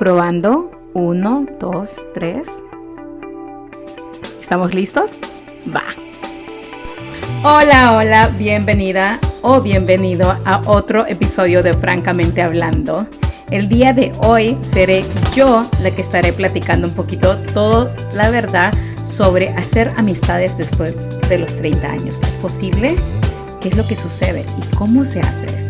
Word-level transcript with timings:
Probando. 0.00 0.70
Uno, 0.94 1.44
dos, 1.60 1.90
tres. 2.14 2.48
¿Estamos 4.40 4.72
listos? 4.72 5.10
Va. 5.68 5.82
Hola, 7.44 7.98
hola, 7.98 8.30
bienvenida 8.38 9.18
o 9.42 9.60
bienvenido 9.60 10.34
a 10.46 10.62
otro 10.64 11.06
episodio 11.06 11.62
de 11.62 11.74
Francamente 11.74 12.40
Hablando. 12.40 13.06
El 13.50 13.68
día 13.68 13.92
de 13.92 14.14
hoy 14.24 14.56
seré 14.62 15.04
yo 15.34 15.68
la 15.82 15.90
que 15.90 16.00
estaré 16.00 16.32
platicando 16.32 16.88
un 16.88 16.94
poquito 16.94 17.36
toda 17.52 17.94
la 18.14 18.30
verdad 18.30 18.72
sobre 19.04 19.50
hacer 19.50 19.92
amistades 19.98 20.56
después 20.56 20.96
de 21.28 21.40
los 21.40 21.54
30 21.56 21.86
años. 21.86 22.14
¿Es 22.22 22.38
posible? 22.40 22.96
¿Qué 23.60 23.68
es 23.68 23.76
lo 23.76 23.86
que 23.86 23.96
sucede? 23.96 24.46
¿Y 24.56 24.76
cómo 24.76 25.04
se 25.04 25.20
hace? 25.20 25.69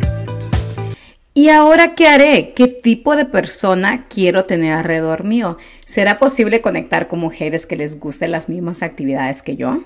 ¿Y 1.40 1.48
ahora 1.48 1.94
qué 1.94 2.06
haré? 2.06 2.52
¿Qué 2.54 2.66
tipo 2.68 3.16
de 3.16 3.24
persona 3.24 4.04
quiero 4.10 4.44
tener 4.44 4.74
alrededor 4.74 5.24
mío? 5.24 5.56
¿Será 5.86 6.18
posible 6.18 6.60
conectar 6.60 7.08
con 7.08 7.18
mujeres 7.18 7.64
que 7.64 7.76
les 7.76 7.98
gusten 7.98 8.32
las 8.32 8.50
mismas 8.50 8.82
actividades 8.82 9.40
que 9.40 9.56
yo? 9.56 9.84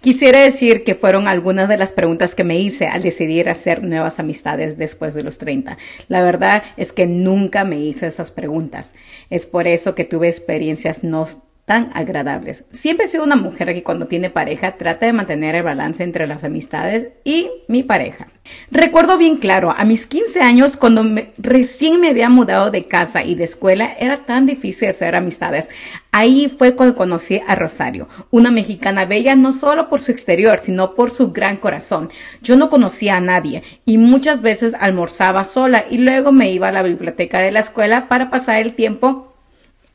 Quisiera 0.00 0.38
decir 0.38 0.84
que 0.84 0.94
fueron 0.94 1.26
algunas 1.26 1.68
de 1.68 1.78
las 1.78 1.92
preguntas 1.92 2.36
que 2.36 2.44
me 2.44 2.60
hice 2.60 2.86
al 2.86 3.02
decidir 3.02 3.48
hacer 3.48 3.82
nuevas 3.82 4.20
amistades 4.20 4.78
después 4.78 5.14
de 5.14 5.24
los 5.24 5.38
30. 5.38 5.78
La 6.06 6.22
verdad 6.22 6.62
es 6.76 6.92
que 6.92 7.08
nunca 7.08 7.64
me 7.64 7.80
hice 7.80 8.06
esas 8.06 8.30
preguntas. 8.30 8.94
Es 9.30 9.46
por 9.46 9.66
eso 9.66 9.96
que 9.96 10.04
tuve 10.04 10.28
experiencias 10.28 11.02
no 11.02 11.26
tan 11.68 11.90
agradables. 11.92 12.64
Siempre 12.72 13.04
he 13.04 13.08
sido 13.08 13.24
una 13.24 13.36
mujer 13.36 13.74
que 13.74 13.82
cuando 13.82 14.06
tiene 14.06 14.30
pareja 14.30 14.78
trata 14.78 15.04
de 15.04 15.12
mantener 15.12 15.54
el 15.54 15.62
balance 15.62 16.02
entre 16.02 16.26
las 16.26 16.42
amistades 16.42 17.08
y 17.24 17.50
mi 17.68 17.82
pareja. 17.82 18.28
Recuerdo 18.70 19.18
bien 19.18 19.36
claro, 19.36 19.74
a 19.76 19.84
mis 19.84 20.06
15 20.06 20.40
años, 20.40 20.78
cuando 20.78 21.04
recién 21.36 22.00
me 22.00 22.08
había 22.08 22.30
mudado 22.30 22.70
de 22.70 22.84
casa 22.84 23.22
y 23.22 23.34
de 23.34 23.44
escuela, 23.44 23.92
era 24.00 24.24
tan 24.24 24.46
difícil 24.46 24.88
hacer 24.88 25.14
amistades. 25.14 25.68
Ahí 26.10 26.48
fue 26.48 26.74
cuando 26.74 26.96
conocí 26.96 27.42
a 27.46 27.54
Rosario, 27.54 28.08
una 28.30 28.50
mexicana 28.50 29.04
bella 29.04 29.36
no 29.36 29.52
solo 29.52 29.90
por 29.90 30.00
su 30.00 30.10
exterior, 30.10 30.58
sino 30.58 30.94
por 30.94 31.10
su 31.10 31.32
gran 31.32 31.58
corazón. 31.58 32.08
Yo 32.40 32.56
no 32.56 32.70
conocía 32.70 33.18
a 33.18 33.20
nadie 33.20 33.62
y 33.84 33.98
muchas 33.98 34.40
veces 34.40 34.74
almorzaba 34.80 35.44
sola 35.44 35.84
y 35.90 35.98
luego 35.98 36.32
me 36.32 36.50
iba 36.50 36.68
a 36.68 36.72
la 36.72 36.82
biblioteca 36.82 37.40
de 37.40 37.52
la 37.52 37.60
escuela 37.60 38.08
para 38.08 38.30
pasar 38.30 38.56
el 38.56 38.74
tiempo 38.74 39.27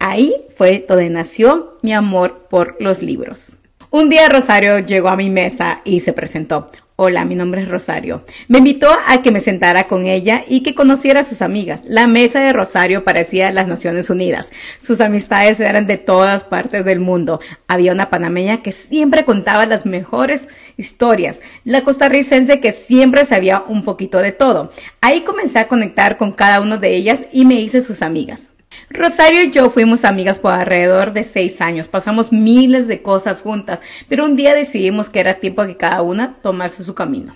Ahí 0.06 0.36
fue 0.58 0.86
donde 0.86 1.10
nació 1.10 1.78
mi 1.82 1.94
amor 1.94 2.48
por 2.50 2.76
los 2.82 3.02
libros. 3.02 3.54
Un 3.90 4.10
día 4.10 4.28
Rosario 4.28 4.80
llegó 4.80 5.08
a 5.08 5.16
mi 5.16 5.30
mesa 5.30 5.80
y 5.86 6.02
se 6.02 6.12
presentó. 6.12 6.70
Hola, 6.98 7.24
mi 7.24 7.36
nombre 7.36 7.62
es 7.62 7.70
Rosario. 7.70 8.26
Me 8.50 8.58
invitó 8.58 8.90
a 9.08 9.22
que 9.22 9.32
me 9.32 9.40
sentara 9.40 9.88
con 9.88 10.06
ella 10.06 10.44
y 10.46 10.62
que 10.62 10.76
conociera 10.76 11.22
a 11.22 11.24
sus 11.24 11.42
amigas. 11.42 11.80
La 11.86 12.06
mesa 12.06 12.42
de 12.42 12.52
Rosario 12.52 13.06
parecía 13.06 13.50
las 13.54 13.70
Naciones 13.70 14.10
Unidas. 14.10 14.52
Sus 14.80 15.00
amistades 15.00 15.62
eran 15.62 15.88
de 15.88 15.96
todas 15.96 16.44
partes 16.44 16.84
del 16.84 17.00
mundo. 17.00 17.40
Había 17.70 17.94
una 17.94 18.10
panameña 18.10 18.62
que 18.62 18.74
siempre 18.74 19.24
contaba 19.24 19.66
las 19.66 19.86
mejores 19.86 20.50
historias. 20.76 21.40
La 21.64 21.86
costarricense 21.86 22.60
que 22.60 22.74
siempre 22.74 23.24
sabía 23.24 23.64
un 23.70 23.86
poquito 23.86 24.18
de 24.18 24.34
todo. 24.34 24.70
Ahí 25.00 25.22
comencé 25.22 25.60
a 25.60 25.70
conectar 25.70 26.18
con 26.18 26.34
cada 26.34 26.60
una 26.60 26.76
de 26.76 26.94
ellas 26.94 27.24
y 27.32 27.46
me 27.46 27.56
hice 27.56 27.82
sus 27.82 28.02
amigas. 28.02 28.53
Rosario 28.90 29.44
y 29.44 29.52
yo 29.52 29.70
fuimos 29.70 30.06
amigas 30.06 30.40
por 30.40 30.54
alrededor 30.54 31.14
de 31.14 31.24
seis 31.24 31.62
años, 31.62 31.88
pasamos 31.88 32.32
miles 32.32 32.88
de 32.88 33.02
cosas 33.02 33.42
juntas, 33.42 33.80
pero 34.10 34.26
un 34.26 34.36
día 34.36 34.56
decidimos 34.56 35.10
que 35.10 35.20
era 35.20 35.36
tiempo 35.36 35.66
que 35.66 35.78
cada 35.78 36.02
una 36.02 36.36
tomase 36.42 36.84
su 36.84 36.94
camino. 36.94 37.36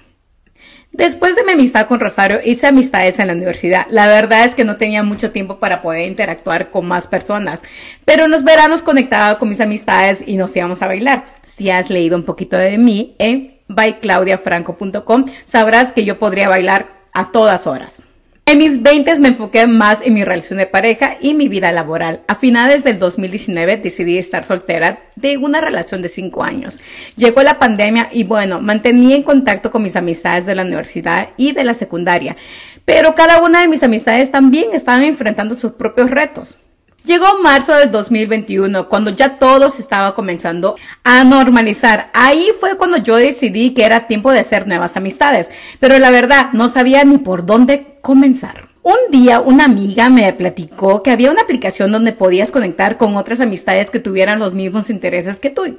Después 0.91 1.35
de 1.35 1.43
mi 1.43 1.51
amistad 1.51 1.87
con 1.87 1.99
Rosario, 1.99 2.39
hice 2.43 2.65
amistades 2.65 3.19
en 3.19 3.27
la 3.27 3.33
universidad. 3.33 3.85
La 3.89 4.07
verdad 4.07 4.45
es 4.45 4.55
que 4.55 4.65
no 4.65 4.77
tenía 4.77 5.03
mucho 5.03 5.31
tiempo 5.31 5.59
para 5.59 5.81
poder 5.81 6.07
interactuar 6.07 6.71
con 6.71 6.87
más 6.87 7.07
personas, 7.07 7.61
pero 8.03 8.25
en 8.25 8.31
los 8.31 8.43
veranos 8.43 8.81
conectaba 8.81 9.37
con 9.37 9.49
mis 9.49 9.61
amistades 9.61 10.23
y 10.25 10.37
nos 10.37 10.55
íbamos 10.55 10.81
a 10.81 10.87
bailar. 10.87 11.25
Si 11.43 11.69
has 11.69 11.89
leído 11.89 12.17
un 12.17 12.23
poquito 12.23 12.57
de 12.57 12.77
mí 12.77 13.15
en 13.19 13.59
byclaudiafranco.com, 13.67 15.25
sabrás 15.45 15.91
que 15.91 16.03
yo 16.03 16.17
podría 16.17 16.49
bailar 16.49 16.87
a 17.13 17.31
todas 17.31 17.67
horas. 17.67 18.07
En 18.47 18.59
mis 18.59 18.81
20 18.81 19.19
me 19.19 19.27
enfoqué 19.27 19.67
más 19.67 19.99
en 20.01 20.13
mi 20.13 20.23
relación 20.23 20.57
de 20.57 20.67
pareja 20.67 21.17
y 21.19 21.33
mi 21.33 21.49
vida 21.49 21.73
laboral. 21.73 22.21
A 22.29 22.35
finales 22.35 22.81
del 22.81 22.97
2019 22.97 23.75
decidí 23.75 24.17
estar 24.17 24.45
soltera 24.45 25.01
de 25.17 25.35
una 25.35 25.59
relación 25.59 26.01
de 26.01 26.07
5 26.07 26.43
años. 26.45 26.79
Llegó 27.17 27.43
la 27.43 27.59
pandemia 27.59 28.07
y 28.09 28.23
bueno, 28.23 28.61
mantenía 28.61 29.17
en 29.17 29.23
contacto 29.23 29.69
con 29.69 29.83
mis 29.83 29.97
amistades 29.97 30.45
de 30.45 30.55
la 30.55 30.61
universidad 30.61 31.31
y 31.35 31.51
de 31.51 31.65
la 31.65 31.73
secundaria. 31.73 32.37
Pero 32.85 33.15
cada 33.15 33.41
una 33.41 33.59
de 33.59 33.67
mis 33.67 33.83
amistades 33.83 34.31
también 34.31 34.69
estaban 34.71 35.03
enfrentando 35.03 35.55
sus 35.55 35.73
propios 35.73 36.09
retos. 36.09 36.57
Llegó 37.07 37.39
marzo 37.41 37.73
del 37.73 37.89
2021, 37.89 38.89
cuando 38.89 39.11
ya 39.11 39.39
todo 39.39 39.69
se 39.69 39.81
estaba 39.81 40.13
comenzando 40.13 40.75
a 41.05 41.23
normalizar. 41.23 42.09
Ahí 42.13 42.49
fue 42.59 42.75
cuando 42.75 42.97
yo 42.97 43.15
decidí 43.15 43.73
que 43.73 43.85
era 43.85 44.07
tiempo 44.07 44.29
de 44.33 44.39
hacer 44.39 44.67
nuevas 44.67 44.97
amistades, 44.97 45.49
pero 45.79 45.97
la 45.99 46.11
verdad 46.11 46.49
no 46.51 46.67
sabía 46.67 47.05
ni 47.05 47.17
por 47.17 47.45
dónde 47.45 47.97
comenzar. 48.01 48.67
Un 48.83 48.97
día 49.09 49.39
una 49.39 49.63
amiga 49.63 50.09
me 50.09 50.33
platicó 50.33 51.01
que 51.01 51.11
había 51.11 51.31
una 51.31 51.43
aplicación 51.43 51.93
donde 51.93 52.11
podías 52.11 52.51
conectar 52.51 52.97
con 52.97 53.15
otras 53.15 53.39
amistades 53.39 53.89
que 53.89 54.01
tuvieran 54.01 54.39
los 54.39 54.53
mismos 54.53 54.89
intereses 54.89 55.39
que 55.39 55.49
tú. 55.49 55.77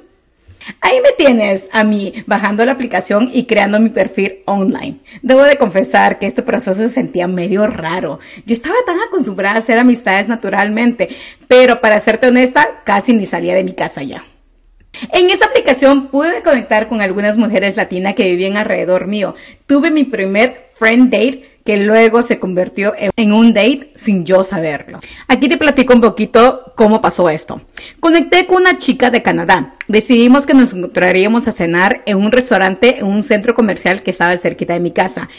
Ahí 0.81 0.99
me 1.01 1.11
tienes 1.17 1.69
a 1.71 1.83
mí 1.83 2.23
bajando 2.27 2.65
la 2.65 2.73
aplicación 2.73 3.29
y 3.33 3.45
creando 3.45 3.79
mi 3.79 3.89
perfil 3.89 4.39
online. 4.45 4.99
Debo 5.21 5.43
de 5.43 5.57
confesar 5.57 6.19
que 6.19 6.25
este 6.25 6.43
proceso 6.43 6.81
se 6.81 6.89
sentía 6.89 7.27
medio 7.27 7.67
raro. 7.67 8.19
Yo 8.45 8.53
estaba 8.53 8.75
tan 8.85 8.99
acostumbrada 8.99 9.55
a 9.55 9.59
hacer 9.59 9.77
amistades 9.77 10.27
naturalmente, 10.27 11.09
pero 11.47 11.81
para 11.81 11.99
serte 11.99 12.27
honesta, 12.27 12.81
casi 12.83 13.13
ni 13.13 13.25
salía 13.25 13.55
de 13.55 13.63
mi 13.63 13.73
casa 13.73 14.03
ya. 14.03 14.23
En 15.13 15.29
esa 15.29 15.45
aplicación 15.45 16.07
pude 16.07 16.41
conectar 16.41 16.87
con 16.87 17.01
algunas 17.01 17.37
mujeres 17.37 17.77
latinas 17.77 18.15
que 18.15 18.23
vivían 18.23 18.57
alrededor 18.57 19.07
mío. 19.07 19.35
Tuve 19.65 19.91
mi 19.91 20.03
primer 20.03 20.67
friend 20.71 21.11
date 21.11 21.48
luego 21.77 22.23
se 22.23 22.39
convirtió 22.39 22.93
en 22.97 23.33
un 23.33 23.53
date 23.53 23.91
sin 23.95 24.25
yo 24.25 24.43
saberlo. 24.43 24.99
Aquí 25.27 25.49
te 25.49 25.57
platico 25.57 25.93
un 25.93 26.01
poquito 26.01 26.73
cómo 26.75 27.01
pasó 27.01 27.29
esto. 27.29 27.61
Conecté 27.99 28.45
con 28.45 28.57
una 28.61 28.77
chica 28.77 29.09
de 29.09 29.21
Canadá. 29.21 29.75
Decidimos 29.87 30.45
que 30.45 30.53
nos 30.53 30.73
encontraríamos 30.73 31.47
a 31.47 31.51
cenar 31.51 32.01
en 32.05 32.17
un 32.17 32.31
restaurante 32.31 32.99
en 32.99 33.05
un 33.05 33.23
centro 33.23 33.53
comercial 33.53 34.03
que 34.03 34.11
estaba 34.11 34.37
cerquita 34.37 34.73
de 34.73 34.79
mi 34.79 34.91
casa. 34.91 35.29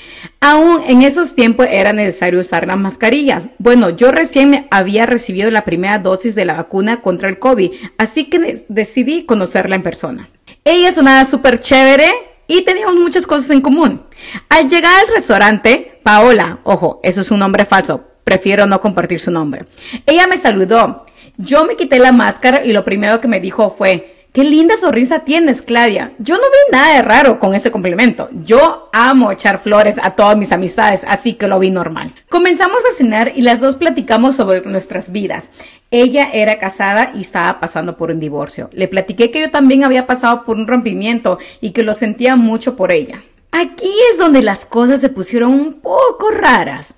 Aún 0.41 0.83
en 0.87 1.03
esos 1.03 1.35
tiempos 1.35 1.67
era 1.71 1.93
necesario 1.93 2.41
usar 2.41 2.67
las 2.67 2.79
mascarillas. 2.79 3.49
Bueno, 3.59 3.91
yo 3.91 4.13
recién 4.13 4.67
había 4.71 5.07
recibido 5.07 5.51
la 5.51 5.65
primera 5.65 5.99
dosis 5.99 6.35
de 6.35 6.45
la 6.45 6.55
vacuna 6.55 7.01
contra 7.01 7.29
el 7.29 7.39
COVID, 7.39 7.73
así 7.99 8.25
que 8.25 8.65
decidí 8.69 9.25
conocerla 9.25 9.77
en 9.77 9.83
persona. 9.83 10.29
Ella 10.65 10.91
una 10.99 11.27
súper 11.27 11.61
chévere 11.61 12.11
y 12.47 12.63
teníamos 12.63 12.97
muchas 12.97 13.27
cosas 13.27 13.51
en 13.51 13.61
común. 13.61 14.03
Al 14.49 14.69
llegar 14.69 14.93
al 15.01 15.15
restaurante, 15.15 16.01
Paola, 16.03 16.61
ojo, 16.65 17.01
eso 17.03 17.21
es 17.21 17.31
un 17.31 17.39
nombre 17.39 17.65
falso, 17.65 18.05
prefiero 18.25 18.67
no 18.67 18.81
compartir 18.81 19.21
su 19.21 19.31
nombre. 19.31 19.67
Ella 20.07 20.27
me 20.27 20.37
saludó. 20.37 21.07
Yo 21.37 21.65
me 21.65 21.77
quité 21.77 21.99
la 21.99 22.13
máscara 22.13 22.65
y 22.65 22.73
lo 22.73 22.85
primero 22.85 23.21
que 23.21 23.29
me 23.29 23.41
dijo 23.41 23.71
fue, 23.71 24.21
Qué 24.33 24.45
linda 24.45 24.77
sonrisa 24.77 25.25
tienes, 25.25 25.61
Claudia. 25.61 26.13
Yo 26.21 26.37
no 26.37 26.43
vi 26.43 26.71
nada 26.71 26.95
de 26.95 27.03
raro 27.03 27.41
con 27.41 27.53
ese 27.57 27.73
complemento. 27.73 28.29
Yo 28.45 28.89
amo 28.93 29.33
echar 29.33 29.59
flores 29.59 29.97
a 30.01 30.13
todas 30.13 30.37
mis 30.37 30.53
amistades, 30.53 31.03
así 31.09 31.35
que 31.35 31.49
lo 31.49 31.59
vi 31.59 31.73
normal. 31.73 32.13
Comenzamos 32.29 32.79
a 32.89 32.95
cenar 32.97 33.33
y 33.35 33.43
las 33.43 33.59
dos 33.59 33.75
platicamos 33.75 34.37
sobre 34.37 34.61
nuestras 34.61 35.11
vidas. 35.11 35.51
Ella 35.91 36.31
era 36.33 36.61
casada 36.61 37.11
y 37.17 37.23
estaba 37.23 37.59
pasando 37.59 37.97
por 37.97 38.13
un 38.13 38.21
divorcio. 38.21 38.71
Le 38.73 38.87
platiqué 38.87 39.33
que 39.33 39.41
yo 39.41 39.51
también 39.51 39.83
había 39.83 40.07
pasado 40.07 40.45
por 40.45 40.57
un 40.57 40.69
rompimiento 40.69 41.41
y 41.61 41.73
que 41.73 41.83
lo 41.83 41.95
sentía 41.95 42.37
mucho 42.37 42.77
por 42.77 42.93
ella. 42.93 43.25
Aquí 43.53 43.93
es 44.11 44.19
donde 44.19 44.43
las 44.43 44.65
cosas 44.65 45.01
se 45.01 45.09
pusieron 45.09 45.53
un 45.53 45.81
poco 45.81 46.31
raras. 46.31 46.95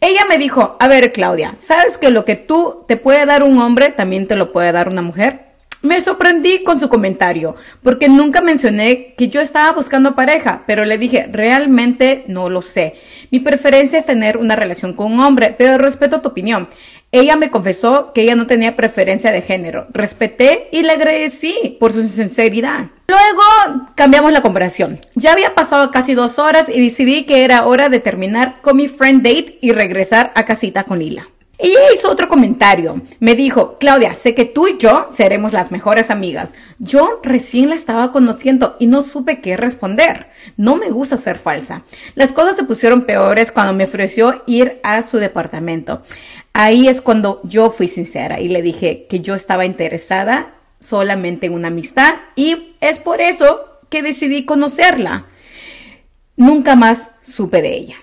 Ella 0.00 0.26
me 0.28 0.36
dijo, 0.36 0.76
a 0.78 0.88
ver 0.88 1.12
Claudia, 1.12 1.54
¿sabes 1.58 1.96
que 1.96 2.10
lo 2.10 2.26
que 2.26 2.36
tú 2.36 2.84
te 2.86 2.98
puede 2.98 3.24
dar 3.24 3.42
un 3.42 3.58
hombre 3.58 3.88
también 3.88 4.26
te 4.26 4.36
lo 4.36 4.52
puede 4.52 4.72
dar 4.72 4.88
una 4.88 5.00
mujer? 5.00 5.54
Me 5.80 6.00
sorprendí 6.00 6.64
con 6.64 6.78
su 6.78 6.88
comentario, 6.88 7.56
porque 7.82 8.08
nunca 8.08 8.40
mencioné 8.40 9.14
que 9.18 9.28
yo 9.28 9.42
estaba 9.42 9.72
buscando 9.72 10.14
pareja, 10.14 10.62
pero 10.66 10.86
le 10.86 10.96
dije, 10.96 11.28
realmente 11.30 12.24
no 12.26 12.48
lo 12.48 12.62
sé. 12.62 12.94
Mi 13.30 13.40
preferencia 13.40 13.98
es 13.98 14.06
tener 14.06 14.38
una 14.38 14.56
relación 14.56 14.94
con 14.94 15.12
un 15.12 15.20
hombre, 15.20 15.54
pero 15.58 15.76
respeto 15.76 16.22
tu 16.22 16.30
opinión. 16.30 16.68
Ella 17.12 17.36
me 17.36 17.50
confesó 17.50 18.12
que 18.14 18.22
ella 18.22 18.34
no 18.34 18.46
tenía 18.46 18.76
preferencia 18.76 19.30
de 19.30 19.42
género. 19.42 19.86
Respeté 19.90 20.68
y 20.72 20.82
le 20.82 20.92
agradecí 20.92 21.76
por 21.78 21.92
su 21.92 22.00
sinceridad. 22.02 22.86
Luego 23.06 23.73
cambiamos 24.04 24.32
la 24.32 24.42
conversación. 24.42 25.00
Ya 25.14 25.32
había 25.32 25.54
pasado 25.54 25.90
casi 25.90 26.12
dos 26.12 26.38
horas 26.38 26.68
y 26.68 26.78
decidí 26.78 27.24
que 27.24 27.42
era 27.42 27.64
hora 27.64 27.88
de 27.88 28.00
terminar 28.00 28.60
con 28.60 28.76
mi 28.76 28.86
friend 28.86 29.22
date 29.22 29.56
y 29.62 29.72
regresar 29.72 30.30
a 30.34 30.44
casita 30.44 30.84
con 30.84 30.98
Lila. 30.98 31.26
Ella 31.56 31.78
hizo 31.94 32.10
otro 32.10 32.28
comentario. 32.28 33.00
Me 33.18 33.34
dijo, 33.34 33.78
Claudia, 33.78 34.12
sé 34.12 34.34
que 34.34 34.44
tú 34.44 34.68
y 34.68 34.76
yo 34.76 35.06
seremos 35.10 35.54
las 35.54 35.72
mejores 35.72 36.10
amigas. 36.10 36.52
Yo 36.78 37.18
recién 37.22 37.70
la 37.70 37.76
estaba 37.76 38.12
conociendo 38.12 38.76
y 38.78 38.88
no 38.88 39.00
supe 39.00 39.40
qué 39.40 39.56
responder. 39.56 40.26
No 40.58 40.76
me 40.76 40.90
gusta 40.90 41.16
ser 41.16 41.38
falsa. 41.38 41.84
Las 42.14 42.32
cosas 42.32 42.56
se 42.56 42.64
pusieron 42.64 43.06
peores 43.06 43.52
cuando 43.52 43.72
me 43.72 43.84
ofreció 43.84 44.42
ir 44.46 44.80
a 44.82 45.00
su 45.00 45.16
departamento. 45.16 46.02
Ahí 46.52 46.88
es 46.88 47.00
cuando 47.00 47.40
yo 47.44 47.70
fui 47.70 47.88
sincera 47.88 48.38
y 48.38 48.48
le 48.48 48.60
dije 48.60 49.06
que 49.08 49.20
yo 49.20 49.34
estaba 49.34 49.64
interesada 49.64 50.56
solamente 50.78 51.46
en 51.46 51.54
una 51.54 51.68
amistad 51.68 52.16
y 52.36 52.74
es 52.82 52.98
por 52.98 53.22
eso 53.22 53.70
decidí 54.02 54.44
conocerla. 54.44 55.26
Nunca 56.36 56.76
más 56.76 57.10
supe 57.20 57.62
de 57.62 57.74
ella. 57.74 57.96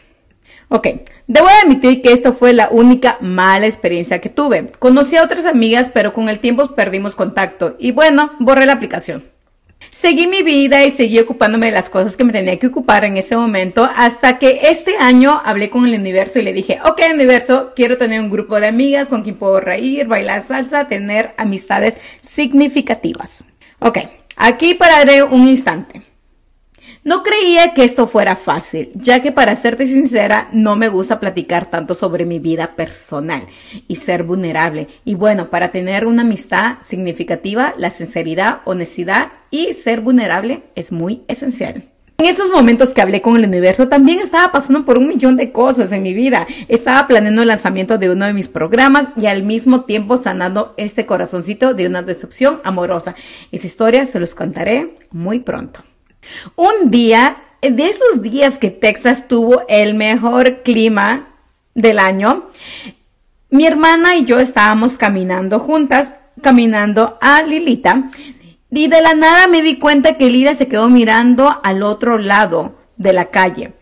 Ok, 0.70 0.88
debo 1.28 1.48
admitir 1.48 2.02
que 2.02 2.14
esto 2.14 2.32
fue 2.32 2.54
la 2.54 2.70
única 2.70 3.18
mala 3.20 3.68
experiencia 3.68 4.22
que 4.22 4.30
tuve. 4.30 4.68
Conocí 4.80 5.18
a 5.18 5.24
otras 5.24 5.46
amigas, 5.46 5.92
pero 5.94 6.14
con 6.14 6.30
el 6.30 6.40
tiempo 6.40 6.76
perdimos 6.76 7.14
contacto 7.14 7.76
y 7.78 7.92
bueno, 7.92 8.32
borré 8.40 8.66
la 8.66 8.74
aplicación. 8.74 9.26
Seguí 9.90 10.28
mi 10.28 10.44
vida 10.44 10.86
y 10.86 10.92
seguí 10.92 11.20
ocupándome 11.20 11.66
de 11.66 11.74
las 11.74 11.90
cosas 11.90 12.16
que 12.16 12.24
me 12.24 12.32
tenía 12.32 12.58
que 12.58 12.68
ocupar 12.68 13.04
en 13.04 13.18
ese 13.18 13.36
momento 13.36 13.90
hasta 13.94 14.40
que 14.40 14.62
este 14.64 14.96
año 14.98 15.42
hablé 15.44 15.70
con 15.70 15.86
el 15.86 16.00
universo 16.00 16.40
y 16.40 16.44
le 16.44 16.54
dije, 16.54 16.80
ok 16.86 17.02
universo, 17.14 17.74
quiero 17.76 17.98
tener 17.98 18.22
un 18.22 18.30
grupo 18.30 18.60
de 18.62 18.68
amigas 18.68 19.10
con 19.10 19.24
quien 19.24 19.36
puedo 19.36 19.60
reír, 19.60 20.08
bailar 20.08 20.44
salsa, 20.44 20.88
tener 20.88 21.34
amistades 21.36 21.98
significativas. 22.22 23.44
Ok, 23.80 23.98
aquí 24.36 24.74
pararé 24.74 25.24
un 25.24 25.48
instante. 25.48 26.04
No 27.04 27.24
creía 27.24 27.74
que 27.74 27.84
esto 27.84 28.06
fuera 28.06 28.36
fácil, 28.36 28.92
ya 28.94 29.22
que 29.22 29.32
para 29.32 29.56
serte 29.56 29.88
sincera, 29.88 30.50
no 30.54 30.76
me 30.76 30.88
gusta 30.88 31.20
platicar 31.20 31.72
tanto 31.72 31.96
sobre 31.96 32.26
mi 32.26 32.38
vida 32.38 32.76
personal 32.76 33.48
y 33.88 33.96
ser 33.96 34.22
vulnerable. 34.22 34.88
Y 35.04 35.16
bueno, 35.16 35.50
para 35.50 35.72
tener 35.72 36.06
una 36.06 36.22
amistad 36.22 36.78
significativa, 36.82 37.74
la 37.78 37.90
sinceridad, 37.90 38.62
honestidad 38.66 39.32
y 39.50 39.74
ser 39.74 40.02
vulnerable 40.02 40.64
es 40.76 40.92
muy 40.92 41.24
esencial. 41.28 41.91
En 42.22 42.28
esos 42.28 42.52
momentos 42.52 42.94
que 42.94 43.02
hablé 43.02 43.20
con 43.20 43.36
el 43.36 43.46
universo, 43.46 43.88
también 43.88 44.20
estaba 44.20 44.52
pasando 44.52 44.86
por 44.86 45.00
un 45.00 45.08
millón 45.08 45.38
de 45.38 45.52
cosas 45.52 45.92
en 45.92 46.04
mi 46.04 46.14
vida. 46.14 46.46
Estaba 46.68 47.08
planeando 47.08 47.42
el 47.42 47.48
lanzamiento 47.48 47.98
de 47.98 48.12
uno 48.12 48.28
de 48.28 48.34
mis 48.34 48.48
programas 48.48 49.08
y 49.16 49.26
al 49.26 49.42
mismo 49.42 49.86
tiempo 49.86 50.18
sanando 50.18 50.76
este 50.78 51.08
corazoncito 51.08 51.74
de 51.74 51.88
una 51.88 52.04
decepción 52.04 52.62
amorosa. 52.64 53.16
Esa 53.52 53.66
historia 53.66 54.06
se 54.06 54.20
los 54.20 54.36
contaré 54.36 54.94
muy 55.10 55.40
pronto. 55.40 55.80
Un 56.56 56.92
día, 56.92 57.38
de 57.60 57.88
esos 57.90 58.22
días 58.22 58.60
que 58.60 58.70
Texas 58.70 59.28
tuvo 59.28 59.64
el 59.68 59.96
mejor 59.96 60.62
clima 60.62 61.34
del 61.74 61.98
año, 61.98 62.52
mi 63.50 63.66
hermana 63.66 64.16
y 64.16 64.26
yo 64.26 64.38
estábamos 64.38 64.96
caminando 64.96 65.58
juntas, 65.58 66.14
caminando 66.40 67.18
a 67.20 67.42
Lilita, 67.42 68.12
y 68.72 68.88
de 68.88 69.02
la 69.02 69.14
nada 69.14 69.48
me 69.48 69.62
di 69.62 69.78
cuenta 69.78 70.18
que 70.18 70.30
Lila 70.30 70.56
se 70.56 70.68
quedó 70.68 70.90
mirando 70.90 71.60
al 71.64 71.84
otro 71.84 72.18
lado 72.18 72.76
de 72.98 73.14
la 73.14 73.26
calle 73.30 73.74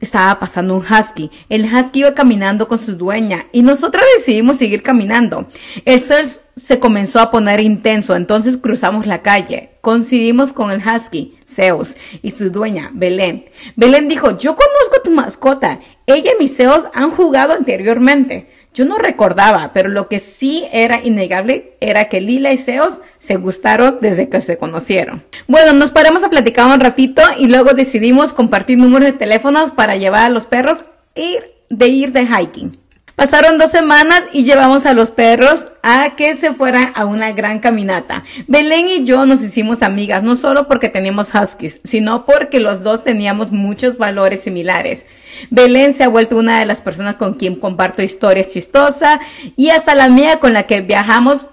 estaba 0.00 0.38
pasando 0.38 0.74
un 0.74 0.84
husky. 0.84 1.30
El 1.48 1.64
husky 1.64 2.00
iba 2.00 2.14
caminando 2.14 2.68
con 2.68 2.78
su 2.78 2.96
dueña 2.96 3.46
y 3.52 3.62
nosotras 3.62 4.04
decidimos 4.16 4.56
seguir 4.56 4.82
caminando. 4.82 5.46
El 5.84 6.02
sol 6.02 6.26
se 6.54 6.78
comenzó 6.78 7.20
a 7.20 7.30
poner 7.30 7.60
intenso, 7.60 8.16
entonces 8.16 8.56
cruzamos 8.56 9.06
la 9.06 9.22
calle. 9.22 9.70
Coincidimos 9.80 10.52
con 10.52 10.70
el 10.70 10.82
husky, 10.82 11.36
Zeus, 11.48 11.94
y 12.22 12.30
su 12.32 12.50
dueña, 12.50 12.90
Belén. 12.92 13.46
Belén 13.76 14.08
dijo, 14.08 14.36
yo 14.38 14.56
conozco 14.56 15.02
tu 15.04 15.10
mascota. 15.10 15.80
Ella 16.06 16.32
y 16.34 16.42
mis 16.42 16.56
Zeus 16.56 16.84
han 16.92 17.10
jugado 17.10 17.52
anteriormente. 17.52 18.50
Yo 18.76 18.84
no 18.84 18.98
recordaba, 18.98 19.70
pero 19.72 19.88
lo 19.88 20.06
que 20.06 20.18
sí 20.18 20.66
era 20.70 21.00
innegable 21.02 21.78
era 21.80 22.10
que 22.10 22.20
Lila 22.20 22.52
y 22.52 22.58
Zeus 22.58 22.98
se 23.18 23.36
gustaron 23.36 23.96
desde 24.02 24.28
que 24.28 24.42
se 24.42 24.58
conocieron. 24.58 25.24
Bueno, 25.48 25.72
nos 25.72 25.90
paramos 25.90 26.22
a 26.22 26.28
platicar 26.28 26.66
un 26.66 26.78
ratito 26.78 27.22
y 27.38 27.46
luego 27.46 27.72
decidimos 27.72 28.34
compartir 28.34 28.76
números 28.76 29.06
de 29.06 29.12
teléfonos 29.14 29.70
para 29.70 29.96
llevar 29.96 30.24
a 30.24 30.28
los 30.28 30.44
perros 30.44 30.84
ir 31.14 31.54
de 31.70 31.88
ir 31.88 32.12
de 32.12 32.26
hiking. 32.26 32.78
Pasaron 33.16 33.56
dos 33.56 33.70
semanas 33.70 34.24
y 34.34 34.44
llevamos 34.44 34.84
a 34.84 34.92
los 34.92 35.10
perros 35.10 35.68
a 35.82 36.16
que 36.16 36.34
se 36.34 36.52
fueran 36.52 36.92
a 36.94 37.06
una 37.06 37.32
gran 37.32 37.60
caminata. 37.60 38.24
Belén 38.46 38.88
y 38.88 39.04
yo 39.04 39.24
nos 39.24 39.40
hicimos 39.40 39.82
amigas, 39.82 40.22
no 40.22 40.36
solo 40.36 40.68
porque 40.68 40.90
teníamos 40.90 41.34
huskies, 41.34 41.80
sino 41.82 42.26
porque 42.26 42.60
los 42.60 42.82
dos 42.82 43.04
teníamos 43.04 43.52
muchos 43.52 43.96
valores 43.96 44.42
similares. 44.42 45.06
Belén 45.48 45.94
se 45.94 46.04
ha 46.04 46.08
vuelto 46.08 46.36
una 46.36 46.60
de 46.60 46.66
las 46.66 46.82
personas 46.82 47.16
con 47.16 47.34
quien 47.34 47.56
comparto 47.56 48.02
historias 48.02 48.50
chistosas 48.52 49.18
y 49.56 49.70
hasta 49.70 49.94
la 49.94 50.10
mía 50.10 50.38
con 50.38 50.52
la 50.52 50.64
que 50.64 50.82
viajamos 50.82 51.46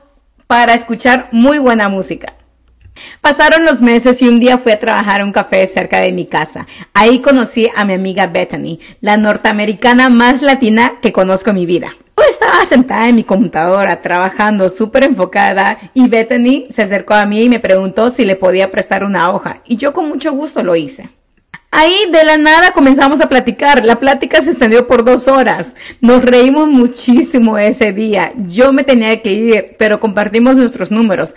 para 0.48 0.74
escuchar 0.74 1.30
muy 1.31 1.60
buena 1.60 1.88
música. 1.88 2.33
Pasaron 3.21 3.65
los 3.65 3.81
meses 3.81 4.21
y 4.21 4.27
un 4.27 4.39
día 4.39 4.57
fui 4.57 4.71
a 4.71 4.79
trabajar 4.79 5.21
a 5.21 5.25
un 5.25 5.31
café 5.31 5.65
cerca 5.67 5.99
de 5.99 6.11
mi 6.11 6.25
casa. 6.25 6.67
Ahí 6.93 7.19
conocí 7.19 7.69
a 7.75 7.85
mi 7.85 7.93
amiga 7.93 8.27
Bethany, 8.27 8.79
la 9.01 9.17
norteamericana 9.17 10.09
más 10.09 10.41
latina 10.41 10.99
que 11.01 11.13
conozco 11.13 11.49
en 11.49 11.55
mi 11.55 11.65
vida. 11.65 11.95
Yo 12.17 12.23
estaba 12.29 12.65
sentada 12.65 13.09
en 13.09 13.15
mi 13.15 13.23
computadora 13.23 14.01
trabajando 14.01 14.69
súper 14.69 15.03
enfocada 15.03 15.91
y 15.93 16.07
Bethany 16.07 16.65
se 16.69 16.83
acercó 16.83 17.15
a 17.15 17.25
mí 17.25 17.43
y 17.43 17.49
me 17.49 17.59
preguntó 17.59 18.09
si 18.09 18.23
le 18.23 18.35
podía 18.35 18.71
prestar 18.71 19.03
una 19.03 19.31
hoja 19.31 19.61
y 19.65 19.77
yo 19.77 19.93
con 19.93 20.07
mucho 20.07 20.31
gusto 20.31 20.63
lo 20.63 20.75
hice. 20.75 21.09
Ahí 21.75 22.05
de 22.11 22.23
la 22.23 22.37
nada 22.37 22.71
comenzamos 22.71 23.19
a 23.19 23.27
platicar. 23.27 23.83
La 23.83 23.99
plática 23.99 24.39
se 24.41 24.51
extendió 24.51 24.85
por 24.85 25.03
dos 25.03 25.27
horas. 25.27 25.75
Nos 26.01 26.23
reímos 26.23 26.67
muchísimo 26.67 27.57
ese 27.57 27.91
día. 27.91 28.31
Yo 28.45 28.71
me 28.71 28.83
tenía 28.83 29.19
que 29.23 29.31
ir, 29.31 29.75
pero 29.79 29.99
compartimos 29.99 30.55
nuestros 30.55 30.91
números. 30.91 31.33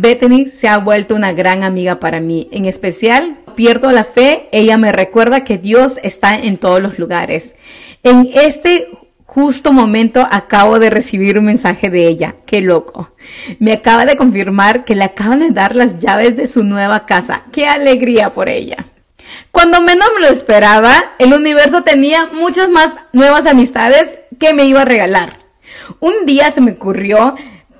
Bethany 0.00 0.48
se 0.48 0.68
ha 0.68 0.78
vuelto 0.78 1.16
una 1.16 1.32
gran 1.32 1.64
amiga 1.64 1.98
para 1.98 2.20
mí. 2.20 2.48
En 2.52 2.66
especial, 2.66 3.38
pierdo 3.56 3.90
la 3.90 4.04
fe, 4.04 4.48
ella 4.52 4.78
me 4.78 4.92
recuerda 4.92 5.42
que 5.42 5.58
Dios 5.58 5.98
está 6.04 6.38
en 6.38 6.56
todos 6.56 6.80
los 6.80 7.00
lugares. 7.00 7.56
En 8.04 8.30
este 8.32 8.86
justo 9.24 9.72
momento 9.72 10.24
acabo 10.30 10.78
de 10.78 10.90
recibir 10.90 11.36
un 11.36 11.46
mensaje 11.46 11.90
de 11.90 12.06
ella. 12.06 12.36
Qué 12.46 12.60
loco. 12.60 13.10
Me 13.58 13.72
acaba 13.72 14.06
de 14.06 14.16
confirmar 14.16 14.84
que 14.84 14.94
le 14.94 15.02
acaban 15.02 15.40
de 15.40 15.50
dar 15.50 15.74
las 15.74 15.98
llaves 15.98 16.36
de 16.36 16.46
su 16.46 16.62
nueva 16.62 17.04
casa. 17.04 17.42
Qué 17.50 17.66
alegría 17.66 18.32
por 18.32 18.48
ella. 18.48 18.86
Cuando 19.50 19.80
menos 19.82 20.10
me 20.14 20.20
lo 20.20 20.32
esperaba, 20.32 20.92
el 21.18 21.34
universo 21.34 21.82
tenía 21.82 22.26
muchas 22.26 22.68
más 22.68 22.96
nuevas 23.12 23.46
amistades 23.46 24.16
que 24.38 24.54
me 24.54 24.64
iba 24.64 24.82
a 24.82 24.84
regalar. 24.84 25.38
Un 25.98 26.24
día 26.24 26.52
se 26.52 26.60
me 26.60 26.72
ocurrió 26.72 27.34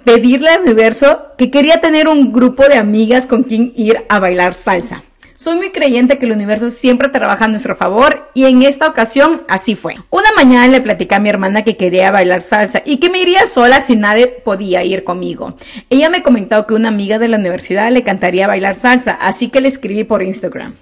pedirle 0.09 0.49
al 0.49 0.63
universo 0.63 1.35
que 1.37 1.51
quería 1.51 1.83
tener 1.83 2.09
un 2.09 2.33
grupo 2.33 2.67
de 2.67 2.77
amigas 2.77 3.27
con 3.27 3.43
quien 3.43 3.75
ir 3.77 4.07
a 4.09 4.19
bailar 4.19 4.55
salsa. 4.55 5.03
Soy 5.35 5.57
muy 5.57 5.71
creyente 5.71 6.17
que 6.17 6.25
el 6.25 6.33
universo 6.33 6.71
siempre 6.71 7.11
trabaja 7.11 7.45
a 7.45 7.49
nuestro 7.49 7.77
favor 7.77 8.31
y 8.33 8.47
en 8.47 8.63
esta 8.63 8.89
ocasión 8.89 9.43
así 9.49 9.75
fue. 9.75 9.97
Una 10.09 10.31
mañana 10.35 10.67
le 10.67 10.81
platicé 10.81 11.15
a 11.15 11.21
mi 11.21 11.29
hermana 11.29 11.63
que 11.63 11.77
quería 11.77 12.11
bailar 12.11 12.41
salsa 12.41 12.83
y 12.87 12.97
que 12.97 13.11
me 13.11 13.21
iría 13.21 13.45
sola 13.45 13.83
si 13.83 13.97
nadie 13.97 14.29
podía 14.29 14.83
ir 14.83 15.05
conmigo. 15.05 15.59
Ella 15.91 16.09
me 16.09 16.23
comentó 16.23 16.67
que 16.67 16.73
una 16.73 16.89
amiga 16.89 17.19
de 17.19 17.29
la 17.29 17.37
universidad 17.37 17.93
le 17.93 18.03
cantaría 18.03 18.47
bailar 18.47 18.77
salsa, 18.77 19.13
así 19.13 19.51
que 19.51 19.61
le 19.61 19.69
escribí 19.69 20.05
por 20.05 20.23
Instagram. 20.23 20.75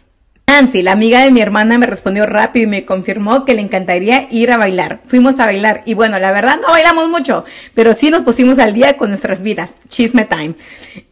Nancy, 0.57 0.81
la 0.81 0.93
amiga 0.93 1.21
de 1.21 1.31
mi 1.31 1.43
hermana, 1.43 1.77
me 1.77 1.85
respondió 1.85 2.25
rápido 2.25 2.65
y 2.65 2.67
me 2.67 2.87
confirmó 2.87 3.45
que 3.45 3.53
le 3.53 3.61
encantaría 3.61 4.27
ir 4.31 4.51
a 4.51 4.57
bailar. 4.57 5.01
Fuimos 5.07 5.39
a 5.39 5.45
bailar 5.45 5.83
y 5.85 5.93
bueno, 5.93 6.19
la 6.19 6.33
verdad 6.33 6.57
no 6.59 6.69
bailamos 6.69 7.11
mucho, 7.11 7.45
pero 7.75 7.93
sí 7.93 8.09
nos 8.09 8.23
pusimos 8.23 8.59
al 8.59 8.73
día 8.73 8.97
con 8.97 9.11
nuestras 9.11 9.43
vidas. 9.43 9.77
Chisme 9.91 10.25
time. 10.25 10.55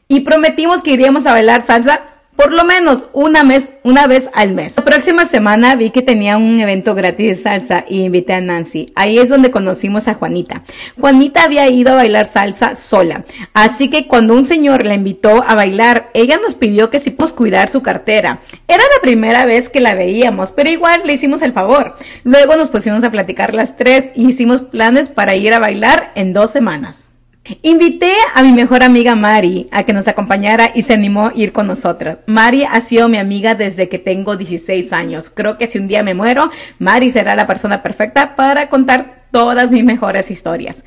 Y 0.09 0.21
prometimos 0.21 0.81
que 0.81 0.93
iríamos 0.93 1.27
a 1.27 1.33
bailar 1.33 1.61
salsa 1.61 2.14
por 2.37 2.53
lo 2.53 2.65
menos 2.65 3.07
una 3.13 3.43
vez, 3.43 3.73
una 3.83 4.07
vez 4.07 4.31
al 4.35 4.53
mes. 4.53 4.77
La 4.77 4.85
próxima 4.85 5.25
semana 5.25 5.75
vi 5.75 5.91
que 5.91 6.03
tenía 6.03 6.37
un 6.37 6.61
evento 6.61 6.95
gratis 6.95 7.37
de 7.37 7.43
salsa 7.43 7.85
y 7.89 8.03
invité 8.03 8.35
a 8.35 8.41
Nancy. 8.41 8.93
Ahí 8.95 9.19
es 9.19 9.29
donde 9.29 9.51
conocimos 9.51 10.07
a 10.07 10.15
Juanita. 10.15 10.63
Juanita 11.01 11.43
había 11.43 11.69
ido 11.69 11.93
a 11.93 11.97
bailar 11.97 12.27
salsa 12.27 12.77
sola. 12.77 13.25
Así 13.55 13.89
que 13.89 14.07
cuando 14.07 14.35
un 14.35 14.47
señor 14.47 14.87
la 14.87 14.95
invitó 14.95 15.43
a 15.47 15.55
bailar, 15.55 16.11
ella 16.15 16.39
nos 16.41 16.55
pidió 16.55 16.91
que 16.91 17.01
si 17.01 17.11
podíamos 17.11 17.33
cuidar 17.33 17.71
su 17.71 17.83
cartera. 17.83 18.41
Era 18.69 18.83
la 18.83 19.01
primera 19.01 19.47
vez 19.47 19.69
que 19.69 19.81
la 19.81 19.95
veíamos, 19.95 20.53
pero 20.53 20.71
igual 20.71 21.03
le 21.05 21.15
hicimos 21.15 21.43
el 21.43 21.53
favor. 21.53 21.97
Luego 22.23 22.57
nos 22.57 22.69
pusimos 22.69 23.03
a 23.05 23.11
platicar 23.11 23.55
las 23.55 23.77
tres 23.77 24.11
y 24.15 24.29
hicimos 24.29 24.63
planes 24.63 25.09
para 25.09 25.37
ir 25.37 25.55
a 25.55 25.59
bailar 25.59 26.13
en 26.15 26.33
dos 26.33 26.51
semanas. 26.51 27.14
Invité 27.61 28.13
a 28.35 28.43
mi 28.43 28.53
mejor 28.53 28.83
amiga 28.83 29.15
Mari 29.15 29.67
a 29.71 29.83
que 29.83 29.93
nos 29.93 30.09
acompañara 30.09 30.71
y 30.75 30.81
se 30.81 30.95
animó 30.95 31.27
a 31.27 31.33
ir 31.35 31.53
con 31.53 31.67
nosotras. 31.67 32.19
Mari 32.27 32.65
ha 32.65 32.81
sido 32.81 33.09
mi 33.11 33.19
amiga 33.19 33.55
desde 33.55 33.91
que 33.91 33.99
tengo 33.99 34.37
16 34.37 34.93
años. 34.95 35.29
Creo 35.29 35.59
que 35.59 35.67
si 35.67 35.79
un 35.79 35.87
día 35.87 36.03
me 36.03 36.15
muero, 36.15 36.51
Mari 36.79 37.11
será 37.11 37.35
la 37.35 37.47
persona 37.47 37.83
perfecta 37.83 38.35
para 38.35 38.71
contar 38.71 39.25
todas 39.31 39.71
mis 39.71 39.85
mejores 39.85 40.31
historias. 40.31 40.85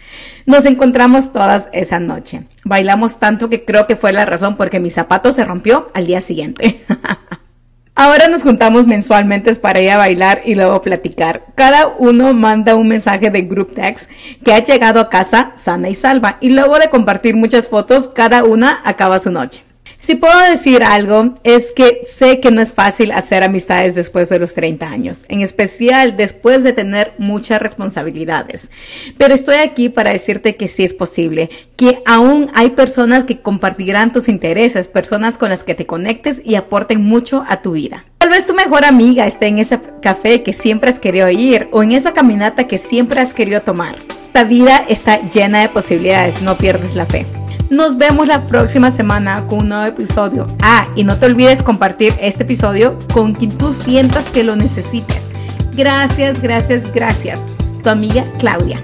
Nos 0.47 0.65
encontramos 0.65 1.31
todas 1.31 1.69
esa 1.73 1.99
noche. 1.99 2.43
Bailamos 2.63 3.19
tanto 3.19 3.49
que 3.49 3.63
creo 3.63 3.85
que 3.85 3.95
fue 3.95 4.11
la 4.11 4.25
razón 4.25 4.57
porque 4.57 4.79
mi 4.79 4.89
zapato 4.89 5.31
se 5.33 5.45
rompió 5.45 5.91
al 5.93 6.07
día 6.07 6.21
siguiente. 6.21 6.83
Ahora 7.99 8.27
nos 8.27 8.43
juntamos 8.43 8.85
mensualmente 8.85 9.55
para 9.55 9.81
ir 9.81 9.89
a 9.89 9.97
bailar 9.97 10.43
y 10.45 10.53
luego 10.53 10.83
platicar. 10.83 11.45
Cada 11.55 11.87
uno 11.97 12.31
manda 12.35 12.75
un 12.75 12.87
mensaje 12.87 13.31
de 13.31 13.41
group 13.41 13.73
text 13.73 14.11
que 14.45 14.53
ha 14.53 14.59
llegado 14.59 14.99
a 14.99 15.09
casa 15.09 15.53
sana 15.55 15.89
y 15.89 15.95
salva 15.95 16.37
y 16.39 16.51
luego 16.51 16.77
de 16.77 16.91
compartir 16.91 17.35
muchas 17.35 17.67
fotos, 17.67 18.11
cada 18.13 18.43
una 18.43 18.83
acaba 18.85 19.17
su 19.17 19.31
noche. 19.31 19.66
Si 19.99 20.13
puedo 20.13 20.39
decir 20.49 20.83
algo, 20.83 21.35
es 21.43 21.71
que 21.71 22.01
sé 22.07 22.39
que 22.39 22.51
no 22.51 22.61
es 22.61 22.71
fácil 22.71 23.11
hacer 23.11 23.43
amistades 23.43 23.95
después 23.95 24.29
de 24.29 24.37
los 24.37 24.53
30 24.53 24.87
años, 24.87 25.21
en 25.27 25.41
especial 25.41 26.15
después 26.17 26.63
de 26.63 26.71
tener 26.71 27.13
muchas 27.17 27.59
responsabilidades. 27.59 28.69
Pero 29.17 29.33
estoy 29.33 29.55
aquí 29.55 29.89
para 29.89 30.11
decirte 30.11 30.55
que 30.55 30.67
sí 30.67 30.83
es 30.83 30.93
posible, 30.93 31.49
que 31.75 32.03
aún 32.05 32.51
hay 32.53 32.69
personas 32.71 33.25
que 33.25 33.41
compartirán 33.41 34.13
tus 34.13 34.29
intereses, 34.29 34.87
personas 34.87 35.39
con 35.39 35.49
las 35.49 35.63
que 35.63 35.73
te 35.73 35.87
conectes 35.87 36.41
y 36.45 36.55
aporten 36.55 37.01
mucho 37.01 37.43
a 37.49 37.63
tu 37.63 37.71
vida. 37.71 38.05
Tal 38.19 38.29
vez 38.29 38.45
tu 38.45 38.53
mejor 38.53 38.85
amiga 38.85 39.25
esté 39.25 39.47
en 39.47 39.57
ese 39.57 39.79
café 40.01 40.43
que 40.43 40.53
siempre 40.53 40.91
has 40.91 40.99
querido 40.99 41.27
ir 41.29 41.69
o 41.71 41.81
en 41.81 41.93
esa 41.93 42.13
caminata 42.13 42.67
que 42.67 42.77
siempre 42.77 43.19
has 43.19 43.33
querido 43.33 43.61
tomar. 43.61 43.97
Esta 44.27 44.43
vida 44.43 44.85
está 44.87 45.19
llena 45.31 45.61
de 45.61 45.69
posibilidades, 45.69 46.43
no 46.43 46.55
pierdes 46.55 46.93
la 46.93 47.07
fe. 47.07 47.25
Nos 47.69 47.97
vemos 47.97 48.27
la 48.27 48.41
próxima 48.41 48.91
semana 48.91 49.43
con 49.47 49.63
un 49.63 49.69
nuevo 49.69 49.85
episodio. 49.85 50.45
Ah, 50.61 50.87
y 50.95 51.03
no 51.03 51.17
te 51.17 51.25
olvides 51.25 51.61
compartir 51.61 52.13
este 52.21 52.43
episodio 52.43 52.97
con 53.13 53.33
quien 53.33 53.57
tú 53.57 53.73
sientas 53.73 54.23
que 54.29 54.43
lo 54.43 54.55
necesites. 54.55 55.21
Gracias, 55.75 56.41
gracias, 56.41 56.91
gracias. 56.93 57.39
Tu 57.83 57.89
amiga 57.89 58.23
Claudia. 58.39 58.81